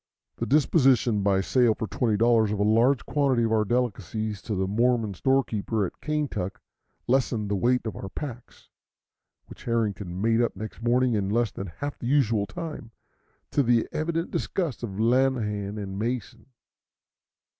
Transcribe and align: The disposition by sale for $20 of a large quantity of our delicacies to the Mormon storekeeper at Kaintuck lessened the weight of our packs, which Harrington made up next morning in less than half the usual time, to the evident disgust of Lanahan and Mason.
The 0.37 0.47
disposition 0.47 1.21
by 1.21 1.41
sale 1.41 1.75
for 1.75 1.85
$20 1.87 2.51
of 2.51 2.57
a 2.59 2.63
large 2.63 3.05
quantity 3.05 3.43
of 3.43 3.51
our 3.51 3.63
delicacies 3.63 4.41
to 4.41 4.55
the 4.55 4.65
Mormon 4.67 5.13
storekeeper 5.13 5.85
at 5.85 6.01
Kaintuck 6.01 6.59
lessened 7.05 7.51
the 7.51 7.55
weight 7.55 7.85
of 7.85 7.95
our 7.95 8.09
packs, 8.09 8.71
which 9.45 9.65
Harrington 9.65 10.19
made 10.19 10.41
up 10.41 10.55
next 10.55 10.81
morning 10.81 11.13
in 11.13 11.29
less 11.29 11.51
than 11.51 11.67
half 11.67 11.99
the 11.99 12.07
usual 12.07 12.47
time, 12.47 12.89
to 13.51 13.61
the 13.61 13.87
evident 13.91 14.31
disgust 14.31 14.81
of 14.81 14.99
Lanahan 14.99 15.77
and 15.77 15.99
Mason. 15.99 16.47